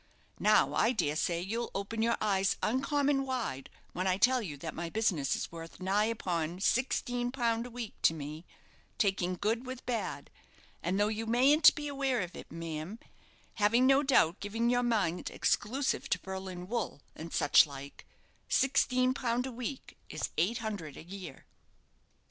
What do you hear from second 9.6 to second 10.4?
with bad;